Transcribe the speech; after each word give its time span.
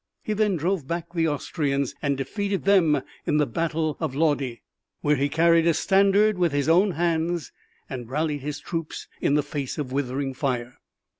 He 0.23 0.33
then 0.33 0.55
drove 0.55 0.87
back 0.87 1.13
the 1.13 1.27
Austrians 1.27 1.93
and 2.01 2.17
defeated 2.17 2.63
them 2.65 3.03
in 3.27 3.37
the 3.37 3.45
battle 3.45 3.97
of 3.99 4.15
Lodi, 4.15 4.55
where 5.01 5.15
he 5.15 5.29
carried 5.29 5.67
a 5.67 5.75
standard 5.75 6.39
with 6.39 6.53
his 6.53 6.67
own 6.67 6.93
hands 6.93 7.51
and 7.87 8.09
rallied 8.09 8.41
his 8.41 8.59
troops 8.59 9.07
in 9.21 9.35
the 9.35 9.43
face 9.43 9.77
of 9.77 9.91
a 9.91 9.93
withering 9.93 10.33
fire. 10.33 10.79